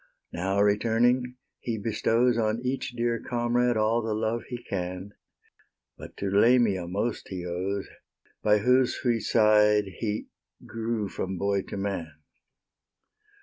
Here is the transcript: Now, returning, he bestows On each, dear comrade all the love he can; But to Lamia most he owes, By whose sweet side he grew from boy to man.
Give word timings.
Now, 0.33 0.59
returning, 0.63 1.35
he 1.59 1.77
bestows 1.77 2.35
On 2.35 2.59
each, 2.65 2.93
dear 2.95 3.19
comrade 3.19 3.77
all 3.77 4.01
the 4.01 4.15
love 4.15 4.41
he 4.49 4.57
can; 4.63 5.11
But 5.95 6.17
to 6.17 6.31
Lamia 6.31 6.87
most 6.87 7.27
he 7.27 7.45
owes, 7.45 7.87
By 8.41 8.57
whose 8.57 8.95
sweet 8.95 9.19
side 9.19 9.85
he 9.99 10.25
grew 10.65 11.07
from 11.07 11.37
boy 11.37 11.61
to 11.69 11.77
man. 11.77 12.13